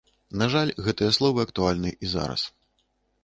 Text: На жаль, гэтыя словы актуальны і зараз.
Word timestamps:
На 0.41 0.45
жаль, 0.53 0.71
гэтыя 0.85 1.11
словы 1.17 1.45
актуальны 1.47 1.91
і 2.07 2.09
зараз. 2.15 2.47